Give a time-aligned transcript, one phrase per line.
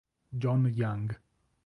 [0.33, 1.15] John Young.